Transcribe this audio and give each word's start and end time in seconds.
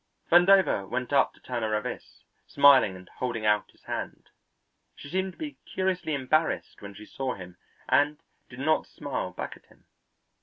Vandover 0.31 0.89
went 0.89 1.13
up 1.13 1.31
to 1.35 1.39
Turner 1.39 1.69
Ravis 1.79 2.23
smiling 2.47 2.95
and 2.95 3.07
holding 3.17 3.45
out 3.45 3.69
his 3.69 3.83
hand. 3.83 4.31
She 4.95 5.07
seemed 5.09 5.33
to 5.33 5.37
be 5.37 5.59
curiously 5.71 6.15
embarrassed 6.15 6.81
when 6.81 6.95
she 6.95 7.05
saw 7.05 7.35
him, 7.35 7.55
and 7.87 8.17
did 8.49 8.57
not 8.57 8.87
smile 8.87 9.29
back 9.29 9.55
at 9.55 9.67
him. 9.67 9.85